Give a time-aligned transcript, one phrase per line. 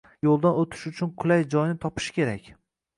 [0.27, 2.55] yo‘ldan o‘tish uchun qulay joyni topish kerak.